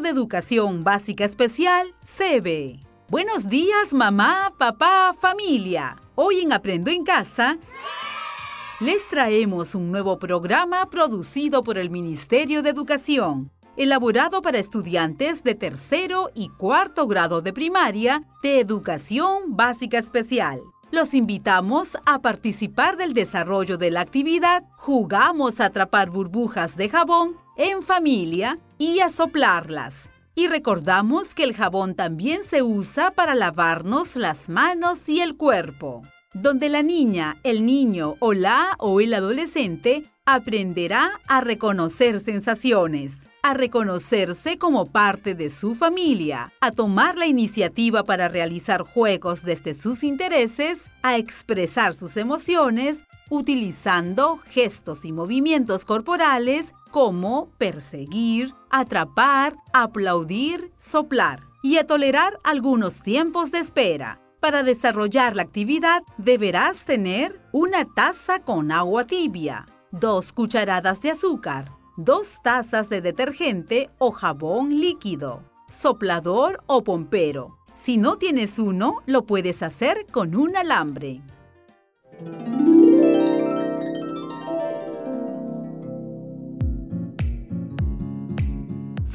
[0.00, 2.78] De Educación Básica Especial, CEBE.
[3.08, 5.96] Buenos días, mamá, papá, familia.
[6.14, 7.58] Hoy en Aprendo en Casa
[8.78, 15.56] les traemos un nuevo programa producido por el Ministerio de Educación, elaborado para estudiantes de
[15.56, 20.60] tercero y cuarto grado de primaria de Educación Básica Especial.
[20.92, 27.36] Los invitamos a participar del desarrollo de la actividad Jugamos a atrapar burbujas de jabón
[27.56, 30.10] en familia y a soplarlas.
[30.34, 36.02] Y recordamos que el jabón también se usa para lavarnos las manos y el cuerpo,
[36.32, 43.54] donde la niña, el niño o la o el adolescente aprenderá a reconocer sensaciones a
[43.54, 50.04] reconocerse como parte de su familia, a tomar la iniciativa para realizar juegos desde sus
[50.04, 61.44] intereses, a expresar sus emociones utilizando gestos y movimientos corporales como perseguir, atrapar, aplaudir, soplar
[61.62, 64.20] y a tolerar algunos tiempos de espera.
[64.40, 71.72] Para desarrollar la actividad deberás tener una taza con agua tibia, dos cucharadas de azúcar,
[71.96, 77.58] dos tazas de detergente o jabón líquido, soplador o pompero.
[77.76, 81.22] Si no tienes uno, lo puedes hacer con un alambre.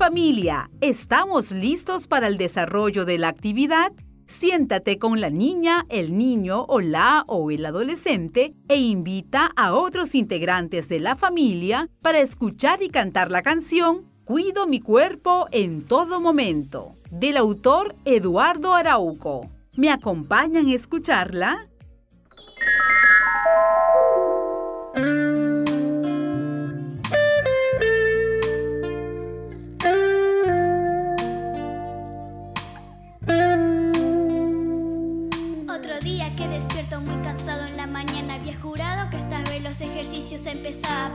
[0.06, 3.94] Familia, ¿estamos listos para el desarrollo de la actividad?
[4.28, 10.14] Siéntate con la niña, el niño o la o el adolescente e invita a otros
[10.14, 16.20] integrantes de la familia para escuchar y cantar la canción Cuido mi cuerpo en todo
[16.20, 19.50] momento, del autor Eduardo Arauco.
[19.78, 21.70] ¿Me acompañan a escucharla?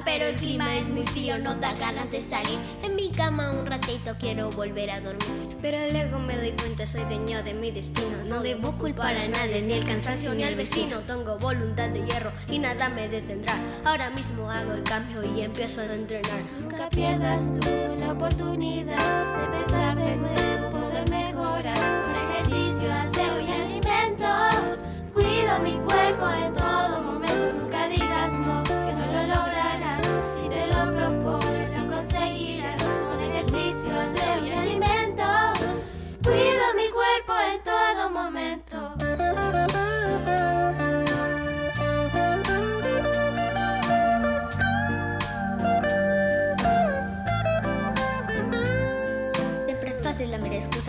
[0.04, 2.58] Pero el clima es muy frío, no da ganas de salir.
[2.82, 5.56] En mi cama un ratito quiero volver a dormir.
[5.62, 8.24] Pero luego me doy cuenta, soy dueño de mi destino.
[8.26, 10.98] No debo culpar a nadie, ni el cansancio ni al vecino.
[11.00, 13.54] Tengo voluntad de hierro y nada me detendrá.
[13.84, 16.40] Ahora mismo hago el cambio y empiezo a entrenar.
[16.60, 17.68] Nunca pierdas tú
[18.00, 20.57] la oportunidad de empezar de nuevo,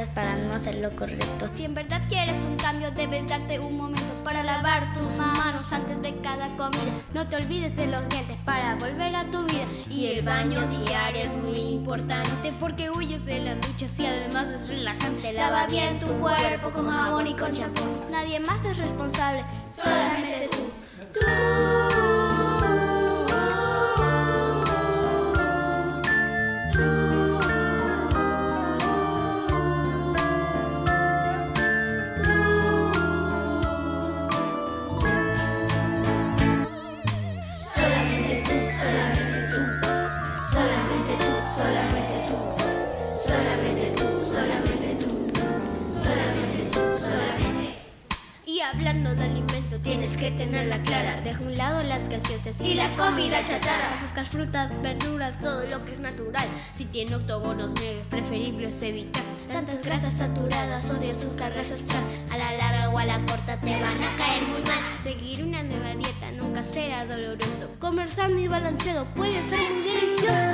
[0.08, 1.50] para no hacer lo correcto.
[1.54, 6.02] Si en verdad quieres un cambio, debes darte un momento para lavar tus manos antes
[6.02, 6.92] de cada comida.
[7.14, 9.66] No te olvides de los dientes para volver a tu vida.
[9.90, 14.68] Y el baño diario es muy importante porque huyes de la ducha y además es
[14.68, 15.34] relajante.
[15.34, 17.84] Lava bien tu cuerpo con jabón y con champú.
[18.12, 19.44] Nadie más es responsable,
[19.76, 20.50] solamente.
[21.14, 21.69] Tú.
[54.20, 56.46] Buscas frutas, verduras, todo lo que es natural.
[56.74, 59.24] Si tiene octógonos negros, preferible es evitar.
[59.48, 62.06] Tantas grasas saturadas o de azúcar, grasas trans.
[62.30, 64.80] A la larga o a la corta te van a caer muy mal.
[65.02, 67.72] Seguir una nueva dieta nunca será doloroso.
[67.80, 70.49] Comer sano y balanceado puede ser muy delicioso.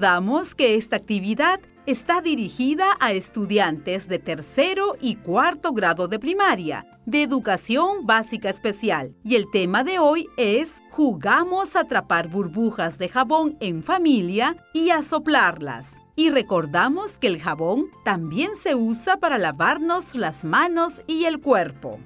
[0.00, 6.86] Recordamos que esta actividad está dirigida a estudiantes de tercero y cuarto grado de primaria,
[7.04, 9.14] de educación básica especial.
[9.22, 14.88] Y el tema de hoy es Jugamos a atrapar burbujas de jabón en familia y
[14.88, 15.92] a soplarlas.
[16.16, 22.00] Y recordamos que el jabón también se usa para lavarnos las manos y el cuerpo.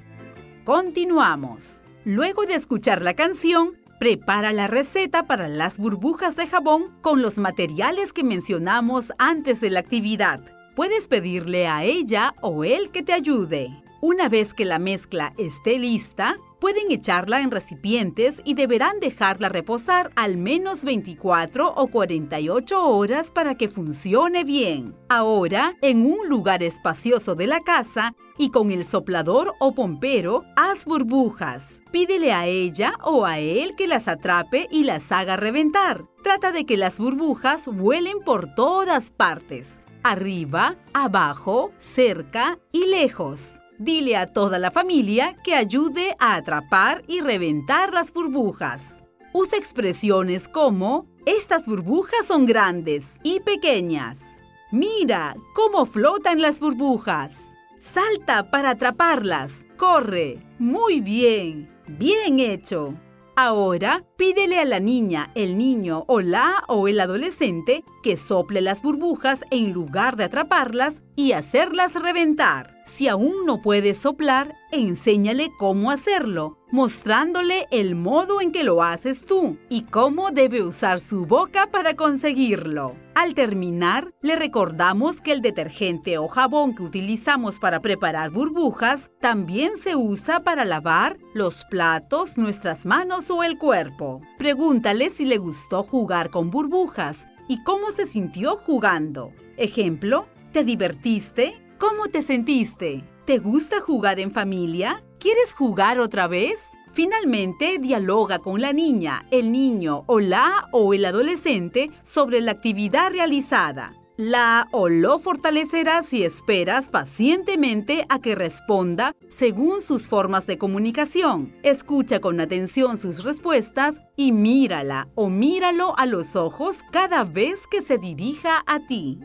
[0.64, 1.84] Continuamos.
[2.04, 7.38] Luego de escuchar la canción, prepara la receta para las burbujas de jabón con los
[7.38, 10.40] materiales que mencionamos antes de la actividad.
[10.74, 13.83] Puedes pedirle a ella o él que te ayude.
[14.06, 20.10] Una vez que la mezcla esté lista, pueden echarla en recipientes y deberán dejarla reposar
[20.14, 24.94] al menos 24 o 48 horas para que funcione bien.
[25.08, 30.84] Ahora, en un lugar espacioso de la casa y con el soplador o pompero, haz
[30.84, 31.80] burbujas.
[31.90, 36.04] Pídele a ella o a él que las atrape y las haga reventar.
[36.22, 43.58] Trata de que las burbujas vuelen por todas partes arriba, abajo, cerca y lejos.
[43.78, 49.02] Dile a toda la familia que ayude a atrapar y reventar las burbujas.
[49.32, 54.22] Usa expresiones como, estas burbujas son grandes y pequeñas.
[54.70, 57.34] Mira cómo flotan las burbujas.
[57.80, 59.62] Salta para atraparlas.
[59.76, 60.38] Corre.
[60.58, 61.68] Muy bien.
[61.86, 62.94] Bien hecho.
[63.36, 68.82] Ahora, pídele a la niña, el niño o la o el adolescente que sople las
[68.82, 72.73] burbujas en lugar de atraparlas y hacerlas reventar.
[72.86, 79.24] Si aún no puedes soplar, enséñale cómo hacerlo, mostrándole el modo en que lo haces
[79.24, 82.94] tú y cómo debe usar su boca para conseguirlo.
[83.14, 89.76] Al terminar, le recordamos que el detergente o jabón que utilizamos para preparar burbujas también
[89.76, 94.20] se usa para lavar los platos, nuestras manos o el cuerpo.
[94.36, 99.32] Pregúntale si le gustó jugar con burbujas y cómo se sintió jugando.
[99.56, 101.63] Ejemplo, ¿te divertiste?
[101.86, 103.04] ¿Cómo te sentiste?
[103.26, 105.04] ¿Te gusta jugar en familia?
[105.20, 106.62] ¿Quieres jugar otra vez?
[106.94, 113.10] Finalmente, dialoga con la niña, el niño o la o el adolescente sobre la actividad
[113.10, 113.92] realizada.
[114.16, 121.54] La o lo fortalecerás si esperas pacientemente a que responda según sus formas de comunicación.
[121.62, 127.82] Escucha con atención sus respuestas y mírala o míralo a los ojos cada vez que
[127.82, 129.20] se dirija a ti.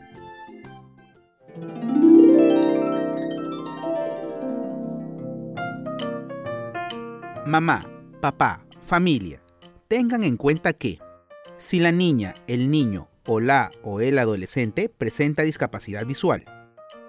[7.50, 7.84] Mamá,
[8.20, 9.42] papá, familia,
[9.88, 11.00] tengan en cuenta que
[11.56, 16.44] si la niña, el niño o la o el adolescente presenta discapacidad visual,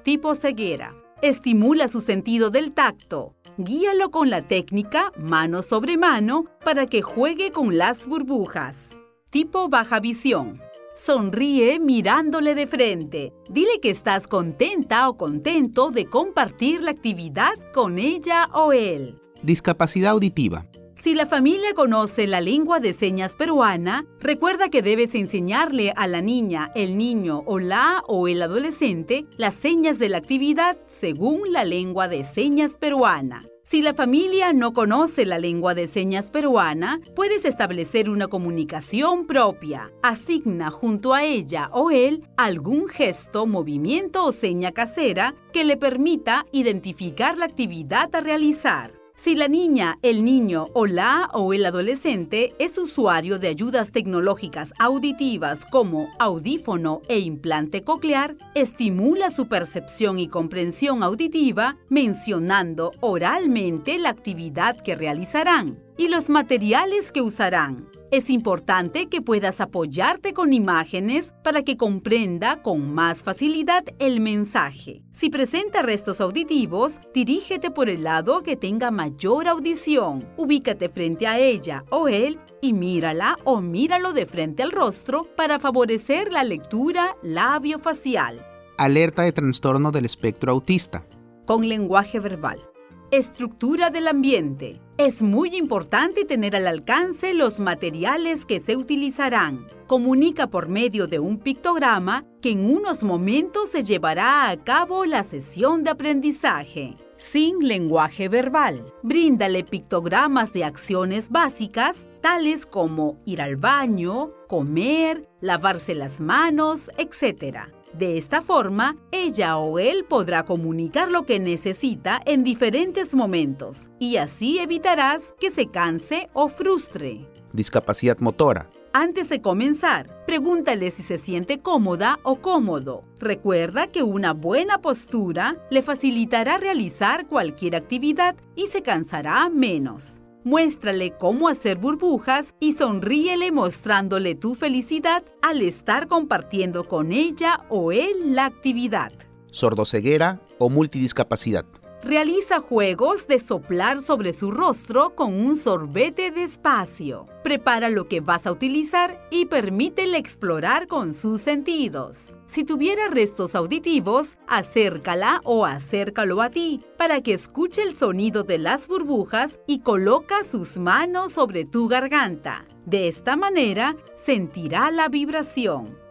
[0.01, 6.87] tipo ceguera, estimula su sentido del tacto, guíalo con la técnica mano sobre mano para
[6.87, 8.97] que juegue con las burbujas.
[9.29, 10.59] Tipo baja visión,
[10.95, 13.31] Sonríe mirándole de frente.
[13.47, 19.20] Dile que estás contenta o contento de compartir la actividad con ella o él.
[19.43, 20.65] Discapacidad auditiva.
[21.01, 26.21] Si la familia conoce la lengua de señas peruana, recuerda que debes enseñarle a la
[26.21, 31.63] niña, el niño o la o el adolescente las señas de la actividad según la
[31.63, 33.43] lengua de señas peruana.
[33.63, 39.91] Si la familia no conoce la lengua de señas peruana, puedes establecer una comunicación propia.
[40.03, 46.45] Asigna junto a ella o él algún gesto, movimiento o seña casera que le permita
[46.51, 49.00] identificar la actividad a realizar.
[49.23, 54.73] Si la niña, el niño o la o el adolescente es usuario de ayudas tecnológicas
[54.79, 64.09] auditivas como audífono e implante coclear, estimula su percepción y comprensión auditiva mencionando oralmente la
[64.09, 68.00] actividad que realizarán y los materiales que usarán.
[68.11, 75.01] Es importante que puedas apoyarte con imágenes para que comprenda con más facilidad el mensaje.
[75.13, 80.27] Si presenta restos auditivos, dirígete por el lado que tenga mayor audición.
[80.35, 85.57] Ubícate frente a ella o él y mírala o míralo de frente al rostro para
[85.57, 88.45] favorecer la lectura labio-facial.
[88.77, 91.07] Alerta de trastorno del espectro autista.
[91.45, 92.70] Con lenguaje verbal.
[93.11, 94.79] Estructura del ambiente.
[94.97, 99.67] Es muy importante tener al alcance los materiales que se utilizarán.
[99.85, 105.25] Comunica por medio de un pictograma que en unos momentos se llevará a cabo la
[105.25, 106.95] sesión de aprendizaje.
[107.17, 108.93] Sin lenguaje verbal.
[109.03, 117.67] Bríndale pictogramas de acciones básicas tales como ir al baño, comer, lavarse las manos, etc.
[117.93, 124.17] De esta forma, ella o él podrá comunicar lo que necesita en diferentes momentos y
[124.17, 127.27] así evitarás que se canse o frustre.
[127.51, 128.69] Discapacidad motora.
[128.93, 133.03] Antes de comenzar, pregúntale si se siente cómoda o cómodo.
[133.19, 140.20] Recuerda que una buena postura le facilitará realizar cualquier actividad y se cansará menos.
[140.43, 147.91] Muéstrale cómo hacer burbujas y sonríele mostrándole tu felicidad al estar compartiendo con ella o
[147.91, 149.11] él la actividad.
[149.51, 151.65] Sordoceguera o multidiscapacidad.
[152.03, 157.27] Realiza juegos de soplar sobre su rostro con un sorbete despacio.
[157.43, 162.33] Prepara lo que vas a utilizar y permítele explorar con sus sentidos.
[162.47, 168.57] Si tuviera restos auditivos, acércala o acércalo a ti para que escuche el sonido de
[168.57, 172.65] las burbujas y coloca sus manos sobre tu garganta.
[172.87, 176.01] De esta manera, sentirá la vibración.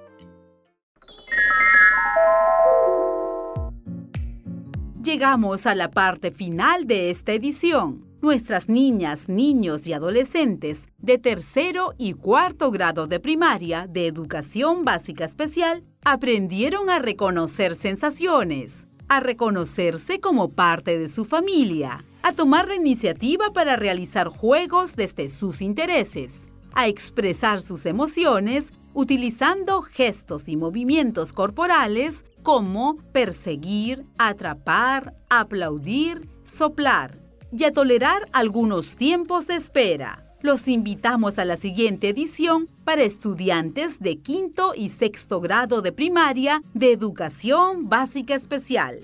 [5.03, 8.05] Llegamos a la parte final de esta edición.
[8.21, 15.25] Nuestras niñas, niños y adolescentes de tercero y cuarto grado de primaria de educación básica
[15.25, 22.75] especial aprendieron a reconocer sensaciones, a reconocerse como parte de su familia, a tomar la
[22.75, 31.33] iniciativa para realizar juegos desde sus intereses, a expresar sus emociones utilizando gestos y movimientos
[31.33, 37.19] corporales como perseguir, atrapar, aplaudir, soplar
[37.53, 40.25] y a tolerar algunos tiempos de espera.
[40.43, 46.63] Los invitamos a la siguiente edición para estudiantes de quinto y sexto grado de primaria
[46.73, 49.01] de educación básica especial.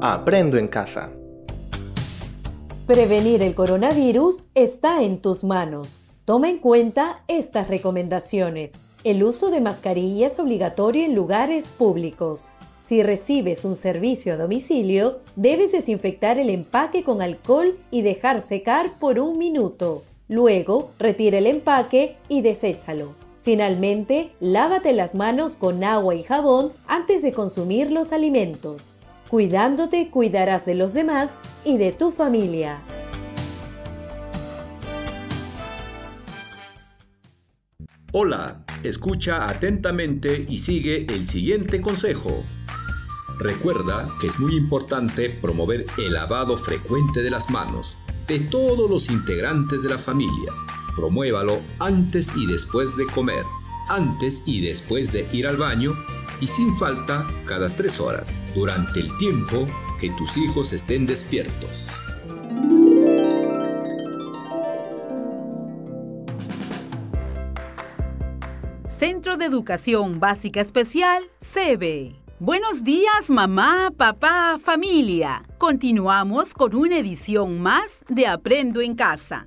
[0.00, 1.10] Aprendo en casa.
[2.86, 6.00] Prevenir el coronavirus está en tus manos.
[6.24, 8.91] Toma en cuenta estas recomendaciones.
[9.04, 12.50] El uso de mascarilla es obligatorio en lugares públicos.
[12.84, 18.86] Si recibes un servicio a domicilio, debes desinfectar el empaque con alcohol y dejar secar
[19.00, 20.04] por un minuto.
[20.28, 23.14] Luego, retira el empaque y deséchalo.
[23.42, 29.00] Finalmente, lávate las manos con agua y jabón antes de consumir los alimentos.
[29.28, 31.32] Cuidándote, cuidarás de los demás
[31.64, 32.82] y de tu familia.
[38.12, 42.44] Hola, escucha atentamente y sigue el siguiente consejo.
[43.38, 47.96] Recuerda que es muy importante promover el lavado frecuente de las manos
[48.28, 50.52] de todos los integrantes de la familia.
[50.94, 53.44] Promuévalo antes y después de comer,
[53.88, 55.92] antes y después de ir al baño
[56.40, 59.66] y sin falta cada tres horas, durante el tiempo
[60.00, 61.88] que tus hijos estén despiertos.
[69.38, 72.14] De Educación Básica Especial, CB.
[72.38, 75.44] Buenos días mamá, papá, familia.
[75.56, 79.46] Continuamos con una edición más de Aprendo en Casa.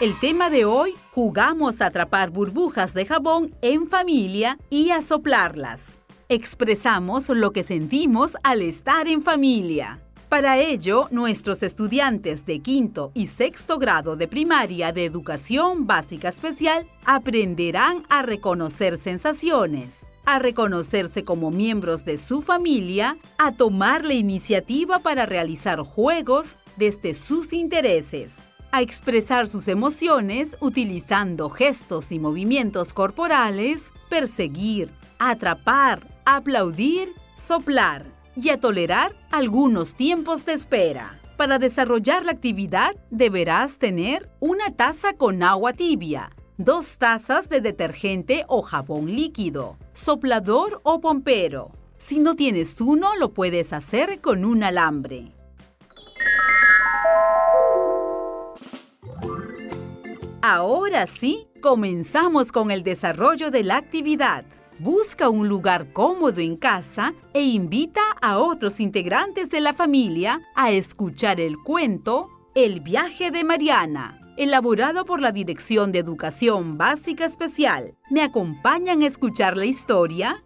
[0.00, 5.98] El tema de hoy, jugamos a atrapar burbujas de jabón en familia y a soplarlas.
[6.28, 9.98] Expresamos lo que sentimos al estar en familia.
[10.28, 16.86] Para ello, nuestros estudiantes de quinto y sexto grado de primaria de educación básica especial
[17.06, 24.98] aprenderán a reconocer sensaciones, a reconocerse como miembros de su familia, a tomar la iniciativa
[24.98, 28.34] para realizar juegos desde sus intereses,
[28.70, 38.60] a expresar sus emociones utilizando gestos y movimientos corporales, perseguir, atrapar, aplaudir, soplar y a
[38.60, 41.20] tolerar algunos tiempos de espera.
[41.36, 48.44] Para desarrollar la actividad deberás tener una taza con agua tibia, dos tazas de detergente
[48.48, 51.72] o jabón líquido, soplador o pompero.
[51.98, 55.32] Si no tienes uno, lo puedes hacer con un alambre.
[60.40, 64.44] Ahora sí, comenzamos con el desarrollo de la actividad.
[64.78, 70.70] Busca un lugar cómodo en casa e invita a otros integrantes de la familia a
[70.70, 77.96] escuchar el cuento El viaje de Mariana, elaborado por la Dirección de Educación Básica Especial.
[78.10, 80.42] ¿Me acompañan a escuchar la historia?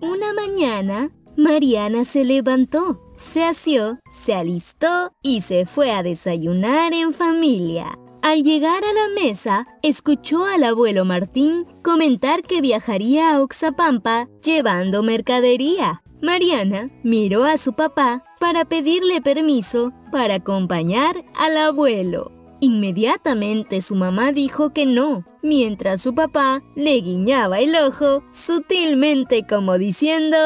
[0.00, 7.12] Una mañana, Mariana se levantó se asió, se alistó y se fue a desayunar en
[7.12, 7.86] familia.
[8.22, 15.02] Al llegar a la mesa, escuchó al abuelo Martín comentar que viajaría a Oxapampa llevando
[15.02, 16.02] mercadería.
[16.22, 22.32] Mariana miró a su papá para pedirle permiso para acompañar al abuelo.
[22.60, 29.76] Inmediatamente su mamá dijo que no, mientras su papá le guiñaba el ojo sutilmente como
[29.76, 30.36] diciendo,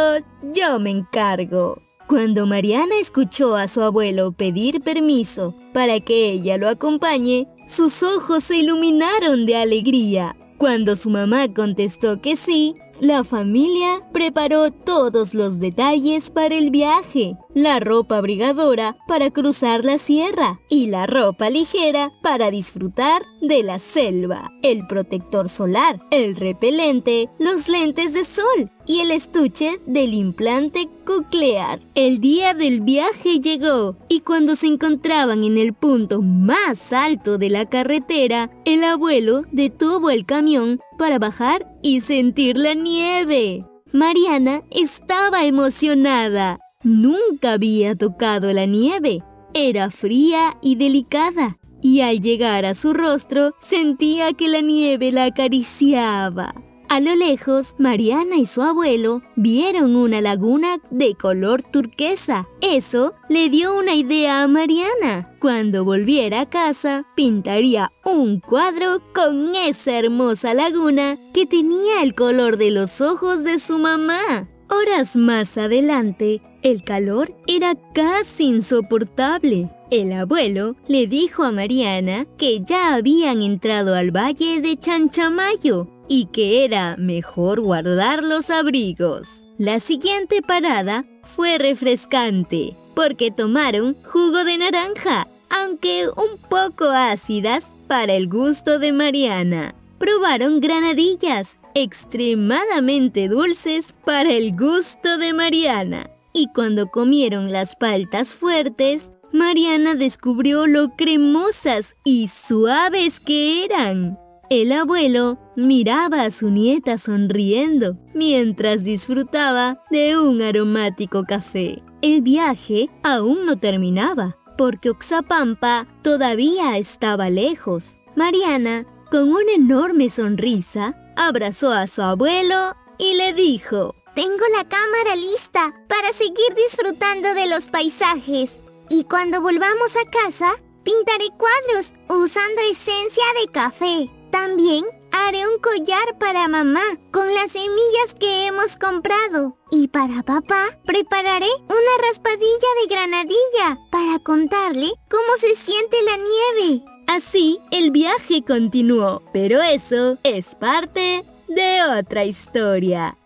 [0.52, 1.80] yo me encargo.
[2.08, 8.44] Cuando Mariana escuchó a su abuelo pedir permiso para que ella lo acompañe, sus ojos
[8.44, 10.36] se iluminaron de alegría.
[10.58, 17.34] Cuando su mamá contestó que sí, La familia preparó todos los detalles para el viaje,
[17.54, 23.78] la ropa abrigadora para cruzar la sierra y la ropa ligera para disfrutar de la
[23.78, 30.88] selva, el protector solar, el repelente, los lentes de sol y el estuche del implante
[31.04, 31.80] coclear.
[31.94, 37.50] El día del viaje llegó y cuando se encontraban en el punto más alto de
[37.50, 43.64] la carretera, el abuelo detuvo el camión para bajar y sentir la nieve.
[43.92, 46.60] Mariana estaba emocionada.
[46.82, 49.22] Nunca había tocado la nieve.
[49.52, 55.24] Era fría y delicada, y al llegar a su rostro sentía que la nieve la
[55.24, 56.54] acariciaba.
[56.88, 62.48] A lo lejos, Mariana y su abuelo vieron una laguna de color turquesa.
[62.62, 65.36] Eso le dio una idea a Mariana.
[65.38, 72.56] Cuando volviera a casa, pintaría un cuadro con esa hermosa laguna que tenía el color
[72.56, 74.48] de los ojos de su mamá.
[74.68, 79.70] Horas más adelante, el calor era casi insoportable.
[79.90, 86.26] El abuelo le dijo a Mariana que ya habían entrado al valle de Chanchamayo y
[86.26, 89.44] que era mejor guardar los abrigos.
[89.58, 98.14] La siguiente parada fue refrescante, porque tomaron jugo de naranja, aunque un poco ácidas para
[98.14, 99.74] el gusto de Mariana.
[99.98, 106.10] Probaron granadillas, extremadamente dulces para el gusto de Mariana.
[106.32, 114.18] Y cuando comieron las paltas fuertes, Mariana descubrió lo cremosas y suaves que eran.
[114.48, 121.82] El abuelo miraba a su nieta sonriendo mientras disfrutaba de un aromático café.
[122.02, 127.98] El viaje aún no terminaba porque Oxapampa todavía estaba lejos.
[128.16, 135.16] Mariana, con una enorme sonrisa, abrazó a su abuelo y le dijo, Tengo la cámara
[135.16, 138.60] lista para seguir disfrutando de los paisajes.
[138.88, 144.10] Y cuando volvamos a casa, pintaré cuadros usando esencia de café.
[144.32, 149.56] También haré un collar para mamá con las semillas que hemos comprado.
[149.70, 156.84] Y para papá prepararé una raspadilla de granadilla para contarle cómo se siente la nieve.
[157.06, 163.16] Así el viaje continuó, pero eso es parte de otra historia.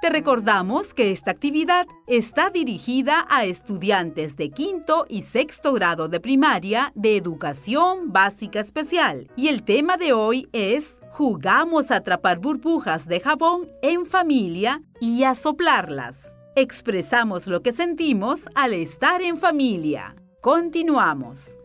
[0.00, 6.18] Te recordamos que esta actividad está dirigida a estudiantes de quinto y sexto grado de
[6.18, 13.06] primaria de educación básica especial y el tema de hoy es Jugamos a atrapar burbujas
[13.06, 16.34] de jabón en familia y a soplarlas.
[16.54, 20.14] Expresamos lo que sentimos al estar en familia.
[20.40, 21.58] Continuamos.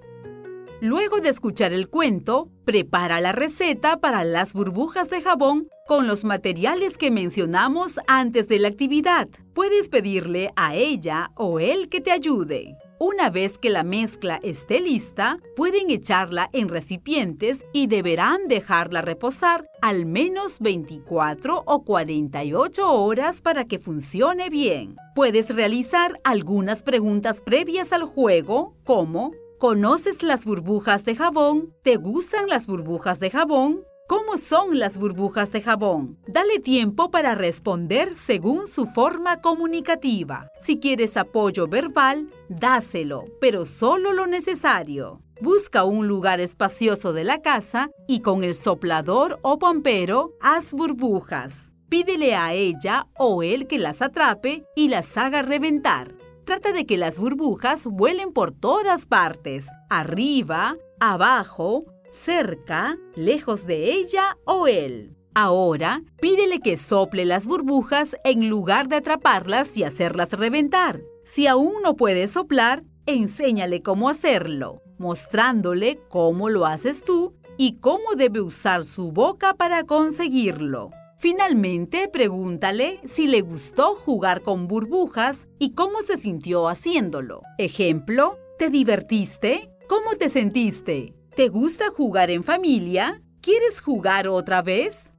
[0.84, 6.26] Luego de escuchar el cuento, prepara la receta para las burbujas de jabón con los
[6.26, 9.30] materiales que mencionamos antes de la actividad.
[9.54, 12.76] Puedes pedirle a ella o él que te ayude.
[13.00, 19.70] Una vez que la mezcla esté lista, pueden echarla en recipientes y deberán dejarla reposar
[19.82, 24.98] al menos 24 o 48 horas para que funcione bien.
[25.16, 29.32] Puedes realizar algunas preguntas previas al juego, como
[29.64, 31.74] ¿Conoces las burbujas de jabón?
[31.84, 33.86] ¿Te gustan las burbujas de jabón?
[34.10, 36.20] ¿Cómo son las burbujas de jabón?
[36.28, 40.50] Dale tiempo para responder según su forma comunicativa.
[40.60, 45.22] Si quieres apoyo verbal, dáselo, pero solo lo necesario.
[45.40, 51.72] Busca un lugar espacioso de la casa y con el soplador o pompero haz burbujas.
[51.88, 56.16] Pídele a ella o él que las atrape y las haga reventar.
[56.46, 64.38] Trata de que las burbujas vuelen por todas partes, arriba, abajo, cerca, lejos de ella
[64.46, 65.16] o él.
[65.36, 71.02] Ahora, pídele que sople las burbujas en lugar de atraparlas y hacerlas reventar.
[71.24, 78.16] Si aún no puede soplar, enséñale cómo hacerlo, mostrándole cómo lo haces tú y cómo
[78.16, 80.92] debe usar su boca para conseguirlo.
[81.24, 87.44] Finalmente, pregúntale si le gustó jugar con burbujas y cómo se sintió haciéndolo.
[87.58, 89.70] Ejemplo, ¿te divertiste?
[89.88, 91.14] ¿Cómo te sentiste?
[91.34, 93.24] ¿Te gusta jugar en familia?
[93.40, 95.14] ¿Quieres jugar otra vez?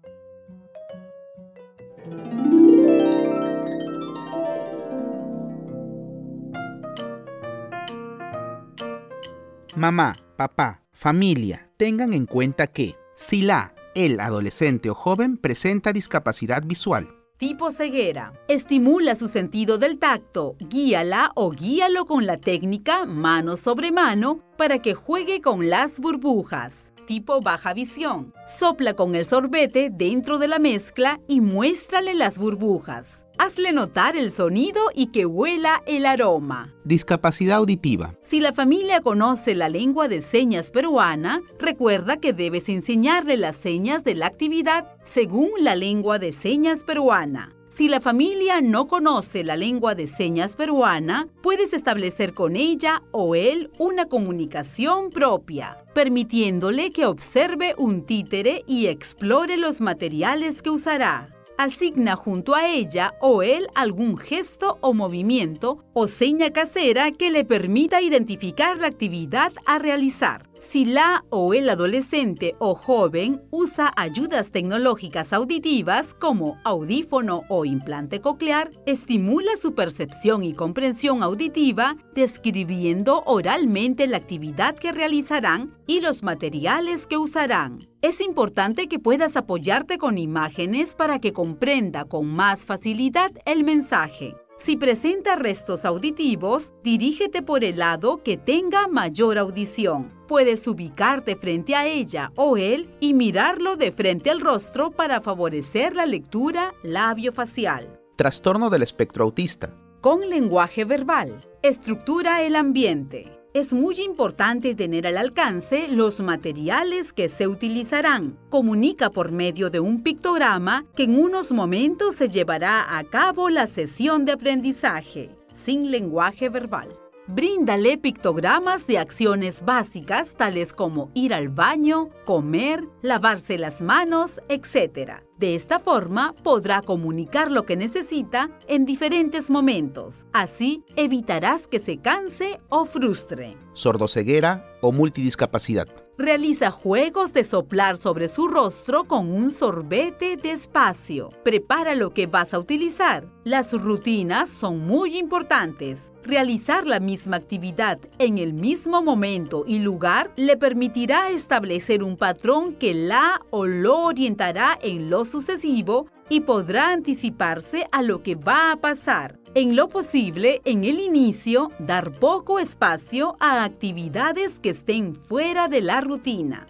[9.74, 16.62] Mamá, papá, familia, tengan en cuenta que si la, el adolescente o joven presenta discapacidad
[16.64, 18.32] visual, Tipo ceguera.
[18.46, 20.54] Estimula su sentido del tacto.
[20.60, 26.94] Guíala o guíalo con la técnica mano sobre mano para que juegue con las burbujas
[27.04, 28.32] tipo baja visión.
[28.46, 33.23] Sopla con el sorbete dentro de la mezcla y muéstrale las burbujas.
[33.36, 36.72] Hazle notar el sonido y que huela el aroma.
[36.84, 38.14] Discapacidad auditiva.
[38.22, 44.04] Si la familia conoce la lengua de señas peruana, recuerda que debes enseñarle las señas
[44.04, 47.52] de la actividad según la lengua de señas peruana.
[47.76, 53.34] Si la familia no conoce la lengua de señas peruana, puedes establecer con ella o
[53.34, 61.33] él una comunicación propia, permitiéndole que observe un títere y explore los materiales que usará.
[61.56, 67.44] Asigna junto a ella o él algún gesto o movimiento o seña casera que le
[67.44, 70.48] permita identificar la actividad a realizar.
[70.68, 78.20] Si la o el adolescente o joven usa ayudas tecnológicas auditivas como audífono o implante
[78.20, 86.22] coclear, estimula su percepción y comprensión auditiva describiendo oralmente la actividad que realizarán y los
[86.22, 87.86] materiales que usarán.
[88.02, 94.34] Es importante que puedas apoyarte con imágenes para que comprenda con más facilidad el mensaje.
[94.64, 100.10] Si presenta restos auditivos, dirígete por el lado que tenga mayor audición.
[100.26, 105.94] Puedes ubicarte frente a ella o él y mirarlo de frente al rostro para favorecer
[105.94, 108.00] la lectura labio-facial.
[108.16, 109.76] Trastorno del espectro autista.
[110.00, 111.46] Con lenguaje verbal.
[111.62, 118.36] Estructura el ambiente es muy importante tener al alcance los materiales que se utilizarán.
[118.50, 123.68] Comunica por medio de un pictograma que en unos momentos se llevará a cabo la
[123.68, 127.03] sesión de aprendizaje, sin lenguaje verbal.
[127.26, 135.22] Bríndale pictogramas de acciones básicas tales como ir al baño, comer, lavarse las manos, etc.
[135.38, 140.26] De esta forma podrá comunicar lo que necesita en diferentes momentos.
[140.34, 143.56] Así evitarás que se canse o frustre.
[143.72, 145.88] Sordoceguera o multidiscapacidad.
[146.18, 151.30] Realiza juegos de soplar sobre su rostro con un sorbete despacio.
[151.42, 153.32] Prepara lo que vas a utilizar.
[153.44, 156.12] Las rutinas son muy importantes.
[156.24, 162.76] Realizar la misma actividad en el mismo momento y lugar le permitirá establecer un patrón
[162.76, 168.72] que la o lo orientará en lo sucesivo y podrá anticiparse a lo que va
[168.72, 169.38] a pasar.
[169.54, 175.82] En lo posible, en el inicio, dar poco espacio a actividades que estén fuera de
[175.82, 176.66] la rutina.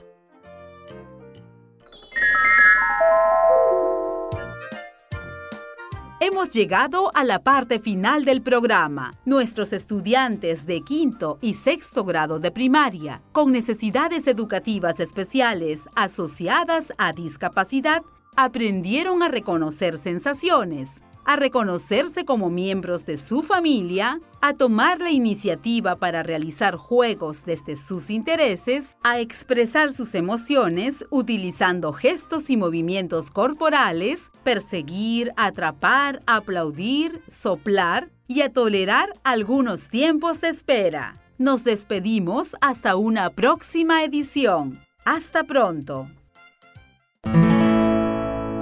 [6.20, 9.14] Hemos llegado a la parte final del programa.
[9.24, 17.12] Nuestros estudiantes de quinto y sexto grado de primaria, con necesidades educativas especiales asociadas a
[17.12, 18.02] discapacidad,
[18.36, 25.96] aprendieron a reconocer sensaciones, a reconocerse como miembros de su familia, a tomar la iniciativa
[25.96, 34.30] para realizar juegos desde sus intereses, a expresar sus emociones utilizando gestos y movimientos corporales,
[34.42, 41.20] perseguir, atrapar, aplaudir, soplar y a tolerar algunos tiempos de espera.
[41.38, 44.80] Nos despedimos hasta una próxima edición.
[45.04, 46.08] Hasta pronto.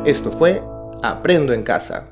[0.04, 0.62] Esto fue
[1.02, 2.11] Aprendo en Casa.